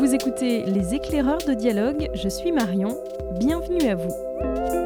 Vous 0.00 0.14
écoutez 0.14 0.64
Les 0.64 0.94
éclaireurs 0.94 1.44
de 1.46 1.52
dialogue, 1.52 2.08
je 2.14 2.30
suis 2.30 2.52
Marion, 2.52 2.96
bienvenue 3.38 3.86
à 3.86 3.96
vous. 3.96 4.79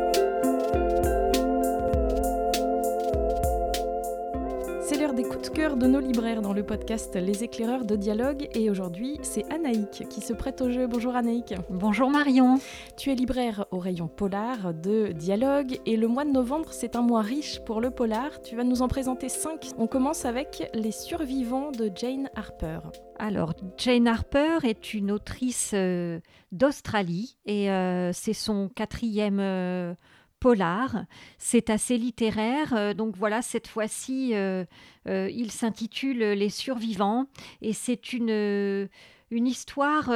Des 5.14 5.22
coups 5.22 5.48
de 5.50 5.54
cœur 5.54 5.76
de 5.76 5.86
nos 5.86 6.00
libraires 6.00 6.42
dans 6.42 6.52
le 6.52 6.64
podcast 6.64 7.14
Les 7.14 7.44
éclaireurs 7.44 7.84
de 7.84 7.94
dialogue 7.94 8.48
et 8.52 8.68
aujourd'hui 8.68 9.20
c'est 9.22 9.44
Anaïk 9.52 10.08
qui 10.08 10.20
se 10.20 10.32
prête 10.32 10.60
au 10.60 10.70
jeu. 10.70 10.88
Bonjour 10.88 11.14
Anaïk. 11.14 11.54
Bonjour 11.70 12.10
Marion. 12.10 12.58
Tu 12.96 13.12
es 13.12 13.14
libraire 13.14 13.64
au 13.70 13.78
rayon 13.78 14.08
polar 14.08 14.74
de 14.74 15.12
dialogue 15.12 15.78
et 15.86 15.96
le 15.96 16.08
mois 16.08 16.24
de 16.24 16.30
novembre 16.30 16.72
c'est 16.72 16.96
un 16.96 17.02
mois 17.02 17.22
riche 17.22 17.60
pour 17.60 17.80
le 17.80 17.90
polar. 17.90 18.42
Tu 18.42 18.56
vas 18.56 18.64
nous 18.64 18.82
en 18.82 18.88
présenter 18.88 19.28
cinq. 19.28 19.68
On 19.78 19.86
commence 19.86 20.24
avec 20.24 20.68
Les 20.74 20.90
survivants 20.90 21.70
de 21.70 21.92
Jane 21.94 22.28
Harper. 22.34 22.80
Alors, 23.18 23.54
Jane 23.76 24.08
Harper 24.08 24.58
est 24.64 24.94
une 24.94 25.12
autrice 25.12 25.70
euh, 25.74 26.18
d'Australie 26.50 27.36
et 27.46 27.70
euh, 27.70 28.12
c'est 28.12 28.32
son 28.32 28.68
quatrième 28.68 29.38
euh, 29.38 29.94
polar. 30.44 31.06
C'est 31.38 31.70
assez 31.70 31.96
littéraire. 31.96 32.94
donc 32.94 33.16
voilà, 33.16 33.40
cette 33.40 33.66
fois-ci, 33.66 34.34
il 35.06 35.50
s'intitule 35.50 36.18
Les 36.18 36.50
survivants 36.50 37.28
et 37.62 37.72
c'est 37.72 38.12
une 38.12 38.90
une 39.34 39.46
histoire 39.46 40.10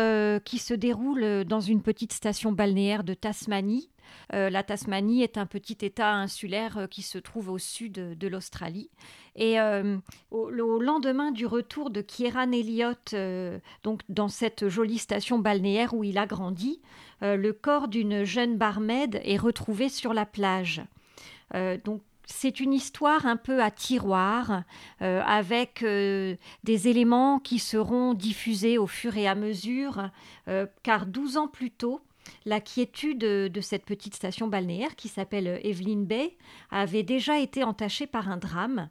qui 0.44 0.58
se 0.58 0.74
déroule 0.74 1.44
dans 1.44 1.60
une 1.60 1.82
petite 1.82 2.12
station 2.12 2.52
balnéaire 2.52 3.04
de 3.04 3.14
Tasmanie. 3.14 3.90
Euh, 4.34 4.50
la 4.50 4.62
Tasmanie 4.62 5.22
est 5.22 5.38
un 5.38 5.46
petit 5.46 5.78
État 5.82 6.12
insulaire 6.12 6.78
euh, 6.78 6.86
qui 6.86 7.02
se 7.02 7.18
trouve 7.18 7.50
au 7.50 7.58
sud 7.58 7.92
de 7.92 8.28
l'Australie. 8.28 8.90
Et 9.36 9.60
euh, 9.60 9.96
au, 10.30 10.50
lendemain 10.50 11.30
du 11.30 11.46
retour 11.46 11.90
de 11.90 12.00
Kieran 12.00 12.52
Elliott, 12.52 13.14
donc 13.84 14.02
dans 14.08 14.28
cette 14.28 14.68
jolie 14.68 14.98
station 14.98 15.38
balnéaire 15.38 15.94
où 15.94 16.02
il 16.02 16.18
a 16.18 16.26
grandi, 16.26 16.80
le 17.20 17.50
corps 17.52 17.86
d'une 17.86 18.24
jeune 18.24 18.56
barmaid 18.56 19.20
est 19.22 19.36
retrouvé 19.36 19.88
sur 19.88 20.12
la 20.12 20.26
plage. 20.26 20.82
donc 21.84 22.02
c'est 22.30 22.60
une 22.60 22.72
histoire 22.72 23.26
un 23.26 23.36
peu 23.36 23.62
à 23.62 23.70
tiroir, 23.70 24.62
avec 25.00 25.82
des 25.82 26.88
éléments 26.88 27.38
qui 27.38 27.58
seront 27.58 28.14
diffusés 28.14 28.78
au 28.78 28.86
fur 28.86 29.16
et 29.16 29.26
à 29.26 29.34
mesure, 29.34 30.10
car 30.82 31.06
12 31.06 31.36
ans 31.38 31.48
plus 31.48 31.70
tôt, 31.70 32.02
la 32.44 32.60
quiétude 32.60 33.18
de 33.18 33.60
cette 33.60 33.84
petite 33.84 34.14
station 34.14 34.48
balnéaire 34.48 34.96
qui 34.96 35.08
s'appelle 35.08 35.60
Evelyn 35.62 36.02
Bay 36.02 36.36
avait 36.70 37.02
déjà 37.02 37.38
été 37.38 37.64
entachée 37.64 38.06
par 38.06 38.28
un 38.28 38.36
drame. 38.36 38.88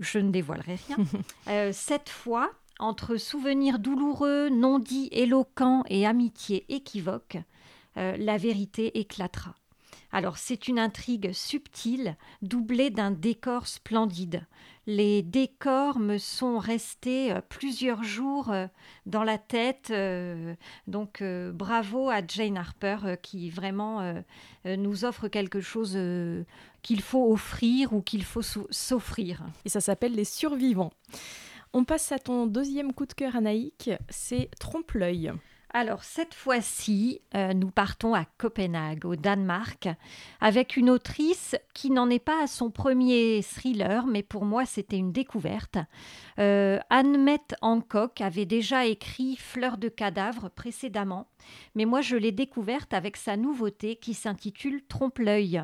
Je 0.00 0.18
ne 0.18 0.30
dévoilerai 0.30 0.76
rien. 0.88 0.96
Euh, 1.48 1.70
cette 1.72 2.08
fois, 2.08 2.52
entre 2.78 3.16
souvenirs 3.16 3.78
douloureux, 3.78 4.48
non 4.48 4.78
dits, 4.78 5.08
éloquents 5.10 5.82
et 5.88 6.06
amitié 6.06 6.64
équivoque, 6.68 7.36
euh, 7.96 8.16
la 8.16 8.36
vérité 8.36 8.98
éclatera. 9.00 9.54
Alors 10.14 10.36
c'est 10.36 10.68
une 10.68 10.78
intrigue 10.78 11.32
subtile, 11.32 12.16
doublée 12.42 12.90
d'un 12.90 13.10
décor 13.10 13.66
splendide. 13.66 14.46
Les 14.86 15.22
décors 15.22 15.98
me 15.98 16.18
sont 16.18 16.58
restés 16.58 17.32
euh, 17.32 17.40
plusieurs 17.48 18.02
jours 18.02 18.50
euh, 18.50 18.66
dans 19.06 19.24
la 19.24 19.38
tête. 19.38 19.88
Euh, 19.90 20.54
donc 20.86 21.22
bravo 21.22 22.10
à 22.10 22.20
Jane 22.26 22.58
Harper 22.58 23.16
qui 23.22 23.48
vraiment 23.48 24.22
nous 24.64 25.04
offre 25.04 25.28
quelque 25.28 25.60
chose 25.60 25.98
qu'il 26.82 27.00
faut 27.00 27.32
offrir 27.32 27.92
ou 27.92 28.02
qu'il 28.02 28.24
faut 28.24 28.42
s'offrir. 28.42 29.44
Et 29.64 29.68
ça 29.68 29.80
s'appelle 29.80 30.14
Les 30.14 30.24
Survivants. 30.24 30.92
On 31.72 31.84
passe 31.84 32.12
à 32.12 32.18
ton 32.18 32.46
deuxième 32.46 32.92
coup 32.92 33.06
de 33.06 33.14
cœur, 33.14 33.36
Anaïk, 33.36 33.90
c'est 34.10 34.50
Trompe-l'œil. 34.58 35.32
Alors 35.74 36.04
cette 36.04 36.34
fois-ci, 36.34 37.22
euh, 37.34 37.54
nous 37.54 37.70
partons 37.70 38.12
à 38.12 38.26
Copenhague, 38.36 39.06
au 39.06 39.16
Danemark, 39.16 39.88
avec 40.42 40.76
une 40.76 40.90
autrice 40.90 41.56
qui 41.72 41.90
n'en 41.90 42.10
est 42.10 42.18
pas 42.18 42.42
à 42.42 42.46
son 42.46 42.70
premier 42.70 43.40
thriller, 43.42 44.06
mais 44.06 44.22
pour 44.22 44.44
moi 44.44 44.66
c'était 44.66 44.98
une 44.98 45.12
découverte. 45.12 45.78
Euh, 46.38 46.78
Anne-Mette 46.90 47.54
Hancock 47.62 48.20
avait 48.20 48.44
déjà 48.44 48.84
écrit 48.84 49.36
Fleurs 49.36 49.78
de 49.78 49.88
cadavres 49.88 50.50
précédemment, 50.50 51.28
mais 51.74 51.86
moi 51.86 52.02
je 52.02 52.16
l'ai 52.16 52.32
découverte 52.32 52.92
avec 52.92 53.16
sa 53.16 53.38
nouveauté 53.38 53.96
qui 53.96 54.12
s'intitule 54.12 54.82
Trompe-l'œil. 54.86 55.62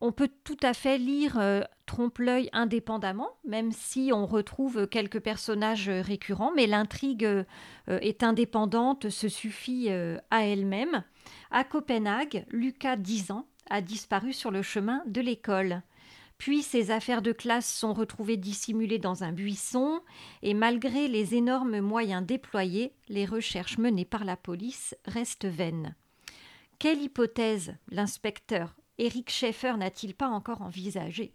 On 0.00 0.12
peut 0.12 0.30
tout 0.44 0.56
à 0.62 0.74
fait 0.74 0.98
lire 0.98 1.38
euh, 1.38 1.62
Trompe-l'œil 1.86 2.48
indépendamment, 2.52 3.30
même 3.44 3.72
si 3.72 4.10
on 4.14 4.26
retrouve 4.26 4.86
quelques 4.86 5.20
personnages 5.20 5.88
récurrents, 5.88 6.52
mais 6.54 6.66
l'intrigue 6.66 7.24
euh, 7.24 7.44
est 7.88 8.22
indépendante, 8.22 9.10
se 9.10 9.28
suffit 9.28 9.86
euh, 9.90 10.18
à 10.30 10.44
elle-même. 10.46 11.04
À 11.50 11.64
Copenhague, 11.64 12.46
Lucas, 12.50 12.96
10 12.96 13.30
ans, 13.30 13.46
a 13.70 13.80
disparu 13.80 14.32
sur 14.32 14.50
le 14.50 14.62
chemin 14.62 15.02
de 15.06 15.20
l'école. 15.20 15.82
Puis 16.38 16.62
ses 16.62 16.90
affaires 16.90 17.22
de 17.22 17.32
classe 17.32 17.72
sont 17.72 17.92
retrouvées 17.92 18.36
dissimulées 18.36 18.98
dans 18.98 19.22
un 19.22 19.32
buisson, 19.32 20.00
et 20.42 20.54
malgré 20.54 21.08
les 21.08 21.34
énormes 21.34 21.80
moyens 21.80 22.26
déployés, 22.26 22.94
les 23.08 23.26
recherches 23.26 23.78
menées 23.78 24.04
par 24.04 24.24
la 24.24 24.36
police 24.36 24.96
restent 25.04 25.44
vaines. 25.44 25.94
Quelle 26.78 27.00
hypothèse 27.00 27.76
l'inspecteur 27.90 28.74
Eric 29.02 29.30
Schaeffer 29.30 29.74
n'a-t-il 29.76 30.14
pas 30.14 30.28
encore 30.28 30.62
envisagée 30.62 31.34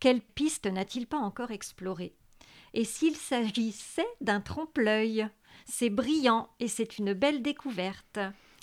Quelle 0.00 0.22
piste 0.22 0.64
n'a-t-il 0.64 1.06
pas 1.06 1.18
encore 1.18 1.50
explorée? 1.50 2.14
Et 2.72 2.84
s'il 2.84 3.14
s'agissait 3.14 4.06
d'un 4.22 4.40
trompe-l'œil? 4.40 5.28
C'est 5.66 5.90
brillant 5.90 6.48
et 6.60 6.68
c'est 6.68 6.96
une 6.96 7.12
belle 7.12 7.42
découverte. 7.42 8.18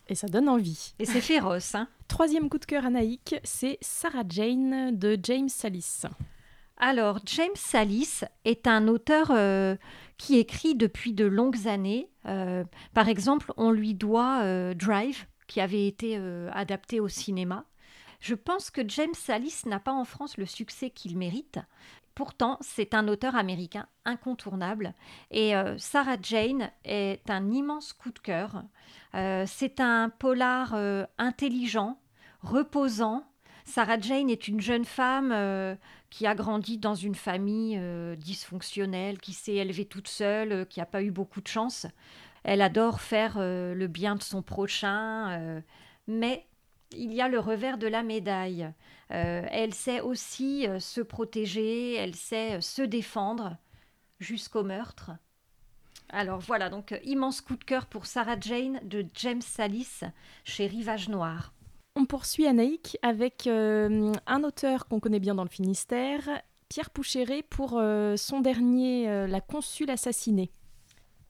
Et 0.09 0.15
ça 0.15 0.27
donne 0.27 0.49
envie. 0.49 0.95
Et 0.97 1.05
c'est 1.05 1.21
féroce. 1.21 1.75
Hein 1.75 1.87
Troisième 2.07 2.49
coup 2.49 2.57
de 2.57 2.65
cœur 2.65 2.83
anaïque, 2.83 3.35
c'est 3.43 3.77
Sarah 3.79 4.23
Jane 4.27 4.97
de 4.97 5.19
James 5.21 5.47
Salis. 5.47 6.01
Alors, 6.77 7.19
James 7.27 7.49
Salis 7.53 8.21
est 8.43 8.65
un 8.65 8.87
auteur 8.87 9.27
euh, 9.29 9.75
qui 10.17 10.39
écrit 10.39 10.73
depuis 10.73 11.13
de 11.13 11.25
longues 11.25 11.67
années. 11.67 12.09
Euh, 12.25 12.63
par 12.95 13.07
exemple, 13.07 13.53
on 13.55 13.69
lui 13.69 13.93
doit 13.93 14.41
euh, 14.41 14.73
Drive, 14.73 15.27
qui 15.45 15.61
avait 15.61 15.85
été 15.85 16.15
adapté 16.51 16.99
au 16.99 17.07
cinéma. 17.07 17.65
Je 18.21 18.35
pense 18.35 18.69
que 18.69 18.87
James 18.87 19.15
Salis 19.15 19.63
n'a 19.65 19.79
pas 19.79 19.91
en 19.91 20.05
France 20.05 20.37
le 20.37 20.45
succès 20.45 20.91
qu'il 20.91 21.17
mérite. 21.17 21.59
Pourtant, 22.13 22.57
c'est 22.61 22.93
un 22.93 23.07
auteur 23.07 23.35
américain 23.35 23.87
incontournable 24.05 24.93
et 25.31 25.55
euh, 25.55 25.77
Sarah 25.79 26.17
Jane 26.21 26.69
est 26.85 27.29
un 27.29 27.49
immense 27.51 27.93
coup 27.93 28.11
de 28.11 28.19
cœur. 28.19 28.63
Euh, 29.15 29.45
c'est 29.47 29.79
un 29.79 30.09
polar 30.09 30.73
euh, 30.75 31.05
intelligent, 31.17 31.99
reposant. 32.41 33.25
Sarah 33.65 33.99
Jane 33.99 34.29
est 34.29 34.47
une 34.47 34.61
jeune 34.61 34.85
femme 34.85 35.77
qui 36.09 36.27
a 36.27 36.35
grandi 36.35 36.77
dans 36.77 36.95
une 36.95 37.15
famille 37.15 37.79
dysfonctionnelle, 38.17 39.19
qui 39.19 39.33
s'est 39.33 39.55
élevée 39.55 39.85
toute 39.85 40.07
seule, 40.07 40.65
qui 40.65 40.79
n'a 40.79 40.87
pas 40.87 41.03
eu 41.03 41.11
beaucoup 41.11 41.41
de 41.41 41.47
chance. 41.47 41.85
Elle 42.43 42.61
adore 42.61 42.99
faire 42.99 43.37
le 43.37 43.85
bien 43.87 44.15
de 44.15 44.23
son 44.23 44.41
prochain, 44.41 45.61
mais 46.07 46.47
il 46.93 47.13
y 47.13 47.21
a 47.21 47.27
le 47.27 47.39
revers 47.39 47.77
de 47.77 47.87
la 47.87 48.03
médaille. 48.03 48.71
Euh, 49.11 49.45
elle 49.49 49.73
sait 49.73 50.01
aussi 50.01 50.67
euh, 50.67 50.79
se 50.79 51.01
protéger, 51.01 51.95
elle 51.95 52.15
sait 52.15 52.57
euh, 52.57 52.61
se 52.61 52.81
défendre 52.81 53.57
jusqu'au 54.19 54.63
meurtre. 54.63 55.11
Alors 56.09 56.39
voilà, 56.39 56.69
donc 56.69 56.97
immense 57.03 57.41
coup 57.41 57.55
de 57.55 57.63
cœur 57.63 57.85
pour 57.85 58.05
Sarah 58.05 58.39
Jane 58.39 58.79
de 58.83 59.05
James 59.15 59.41
Salis 59.41 60.01
chez 60.43 60.67
Rivage 60.67 61.09
Noir. 61.09 61.53
On 61.95 62.05
poursuit 62.05 62.47
Anaïk 62.47 62.97
avec 63.01 63.47
un 63.47 64.43
auteur 64.43 64.87
qu'on 64.87 64.99
connaît 64.99 65.19
bien 65.19 65.35
dans 65.35 65.43
le 65.43 65.49
Finistère, 65.49 66.21
Pierre 66.69 66.89
Poucheret, 66.89 67.43
pour 67.43 67.81
son 68.15 68.39
dernier 68.41 69.27
La 69.27 69.41
Consul 69.41 69.89
assassinée. 69.89 70.51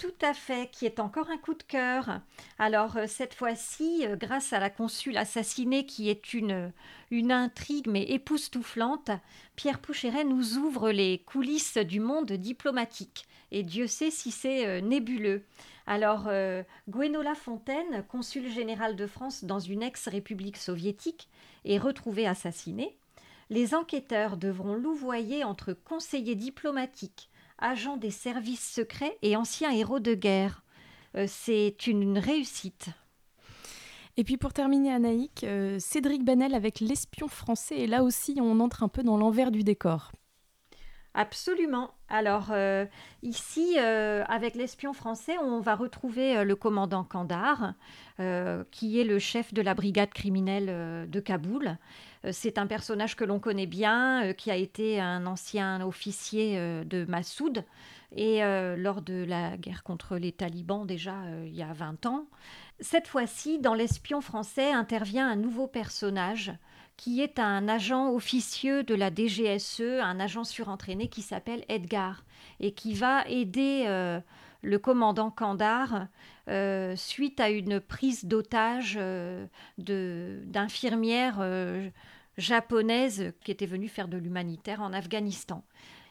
Tout 0.01 0.25
à 0.25 0.33
fait, 0.33 0.67
qui 0.71 0.87
est 0.87 0.99
encore 0.99 1.29
un 1.29 1.37
coup 1.37 1.53
de 1.53 1.61
cœur. 1.61 2.21
Alors 2.57 2.97
euh, 2.97 3.05
cette 3.05 3.35
fois-ci, 3.35 4.03
euh, 4.07 4.15
grâce 4.15 4.51
à 4.51 4.59
la 4.59 4.71
consul 4.71 5.15
assassinée 5.15 5.85
qui 5.85 6.09
est 6.09 6.33
une, 6.33 6.71
intrigue 7.11 7.85
mais 7.87 8.05
époustouflante, 8.05 9.11
Pierre 9.55 9.77
Poucheret 9.77 10.23
nous 10.23 10.57
ouvre 10.57 10.89
les 10.89 11.19
coulisses 11.19 11.77
du 11.77 11.99
monde 11.99 12.31
diplomatique. 12.31 13.27
Et 13.51 13.61
Dieu 13.61 13.85
sait 13.85 14.09
si 14.09 14.31
c'est 14.31 14.65
euh, 14.65 14.81
nébuleux. 14.81 15.43
Alors, 15.85 16.29
Gwenola 16.89 17.35
Fontaine, 17.35 18.03
consul 18.07 18.49
général 18.49 18.95
de 18.95 19.05
France 19.05 19.43
dans 19.43 19.59
une 19.59 19.83
ex-république 19.83 20.57
soviétique, 20.57 21.27
est 21.63 21.77
retrouvé 21.77 22.25
assassiné. 22.25 22.97
Les 23.51 23.75
enquêteurs 23.75 24.37
devront 24.37 24.73
louvoyer 24.73 25.43
entre 25.43 25.73
conseillers 25.73 26.35
diplomatiques, 26.35 27.29
agent 27.61 27.97
des 27.97 28.11
services 28.11 28.71
secrets 28.71 29.17
et 29.21 29.35
ancien 29.35 29.71
héros 29.71 29.99
de 29.99 30.13
guerre. 30.13 30.63
Euh, 31.15 31.25
c'est 31.27 31.87
une 31.87 32.17
réussite. 32.17 32.89
Et 34.17 34.23
puis 34.23 34.37
pour 34.37 34.53
terminer, 34.53 34.91
Anaïk, 34.91 35.43
euh, 35.43 35.79
Cédric 35.79 36.23
Banel 36.23 36.53
avec 36.53 36.79
L'espion 36.79 37.27
français. 37.27 37.79
Et 37.79 37.87
là 37.87 38.03
aussi, 38.03 38.37
on 38.41 38.59
entre 38.59 38.83
un 38.83 38.89
peu 38.89 39.03
dans 39.03 39.17
l'envers 39.17 39.51
du 39.51 39.63
décor. 39.63 40.11
Absolument. 41.13 41.91
Alors 42.13 42.49
euh, 42.51 42.85
ici, 43.23 43.75
euh, 43.77 44.25
avec 44.27 44.55
l'espion 44.55 44.91
français, 44.91 45.37
on 45.37 45.61
va 45.61 45.75
retrouver 45.75 46.35
euh, 46.37 46.43
le 46.43 46.57
commandant 46.57 47.05
Kandar, 47.05 47.73
qui 48.69 48.99
est 48.99 49.03
le 49.03 49.17
chef 49.17 49.51
de 49.51 49.63
la 49.63 49.73
brigade 49.73 50.11
criminelle 50.11 51.09
de 51.09 51.19
Kaboul. 51.19 51.75
C'est 52.29 52.59
un 52.59 52.67
personnage 52.67 53.15
que 53.15 53.23
l'on 53.23 53.39
connaît 53.39 53.65
bien, 53.65 54.33
qui 54.37 54.51
a 54.51 54.55
été 54.55 54.99
un 54.99 55.25
ancien 55.25 55.83
officier 55.83 56.55
de 56.85 57.03
Massoud, 57.05 57.65
et 58.15 58.41
lors 58.77 59.01
de 59.01 59.25
la 59.27 59.57
guerre 59.57 59.81
contre 59.81 60.17
les 60.17 60.31
talibans 60.31 60.85
déjà 60.85 61.15
il 61.47 61.55
y 61.55 61.63
a 61.63 61.73
20 61.73 62.05
ans. 62.05 62.27
Cette 62.79 63.07
fois-ci, 63.07 63.57
dans 63.57 63.73
l'espion 63.73 64.21
français 64.21 64.71
intervient 64.71 65.27
un 65.27 65.35
nouveau 65.35 65.65
personnage 65.65 66.51
qui 67.01 67.19
est 67.19 67.39
un 67.39 67.67
agent 67.67 68.13
officieux 68.13 68.83
de 68.83 68.93
la 68.93 69.09
DGSE, 69.09 69.81
un 69.81 70.19
agent 70.19 70.43
surentraîné 70.43 71.07
qui 71.07 71.23
s'appelle 71.23 71.65
Edgar 71.67 72.23
et 72.59 72.73
qui 72.73 72.93
va 72.93 73.27
aider 73.27 73.85
euh, 73.87 74.19
le 74.61 74.77
commandant 74.77 75.31
Kandar 75.31 76.05
euh, 76.47 76.95
suite 76.95 77.39
à 77.39 77.49
une 77.49 77.79
prise 77.79 78.25
d'otage 78.25 78.99
euh, 79.01 79.47
d'infirmières 79.79 81.43
japonaises 82.37 83.33
qui 83.43 83.49
étaient 83.49 83.65
venues 83.65 83.89
faire 83.89 84.07
de 84.07 84.17
l'humanitaire 84.17 84.83
en 84.83 84.93
Afghanistan. 84.93 85.63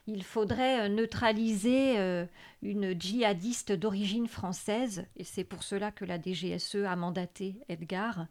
Il 0.08 0.24
faudrait 0.24 0.88
neutraliser 0.88 2.26
une 2.62 3.00
djihadiste 3.00 3.70
d'origine 3.70 4.26
française, 4.26 5.06
et 5.16 5.22
c'est 5.22 5.44
pour 5.44 5.62
cela 5.62 5.92
que 5.92 6.04
la 6.04 6.20
DGSE 6.20 6.84
a 6.84 6.96
mandaté 6.96 7.60
Edgar. 7.68 8.26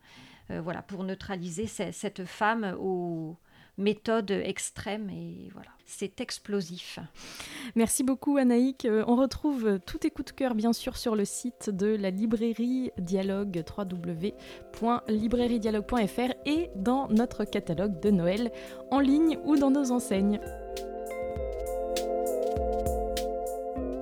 Euh, 0.52 0.62
voilà, 0.62 0.82
pour 0.82 1.04
neutraliser 1.04 1.68
cette 1.68 2.24
femme 2.26 2.76
aux 2.80 3.36
méthodes 3.78 4.32
extrêmes 4.32 5.10
et 5.10 5.50
voilà, 5.54 5.70
c'est 5.86 6.22
explosif. 6.22 7.00
Merci 7.76 8.04
beaucoup 8.04 8.38
Anaïk. 8.38 8.86
Euh, 8.86 9.04
on 9.08 9.16
retrouve 9.16 9.80
tous 9.86 9.98
tes 10.00 10.12
coups 10.12 10.34
de 10.34 10.36
cœur 10.36 10.54
bien 10.54 10.74
sûr 10.74 10.98
sur 10.98 11.16
le 11.16 11.24
site 11.26 11.70
de 11.70 11.96
la 11.96 12.10
librairie 12.10 12.92
Dialogue 12.98 13.64
www.librairiedialogue.fr 13.78 16.34
et 16.46 16.70
dans 16.76 17.08
notre 17.10 17.46
catalogue 17.46 18.02
de 18.02 18.12
Noël 18.12 18.52
en 18.92 19.00
ligne 19.00 19.40
ou 19.46 19.56
dans 19.56 19.72
nos 19.72 19.92
enseignes. 19.92 20.42